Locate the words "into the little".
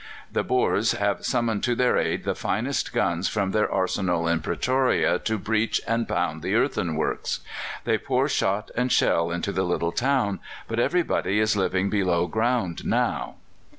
9.29-9.91